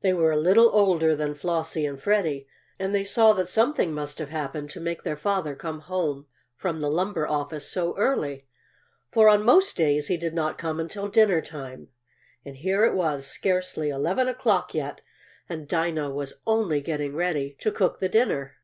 [0.00, 2.48] They were a little older than Flossie and Freddie,
[2.80, 6.80] and they saw that something must have happened to make their father come home from
[6.80, 8.48] the lumber office so early,
[9.12, 11.90] for on most days he did not come until dinner time.
[12.44, 15.00] And here it was scarcely eleven o'clock yet,
[15.48, 18.56] and Dinah was only getting ready to cook the dinner.